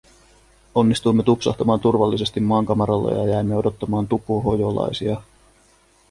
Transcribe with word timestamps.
Onnistuimme 0.75 1.23
tupsahtamaan 1.23 1.79
turvallisesti 1.79 2.39
maankamaralle 2.39 3.11
ja 3.17 3.25
jäimme 3.25 3.55
odottamaan 3.55 4.07
tupuhojolaisia. 4.07 5.21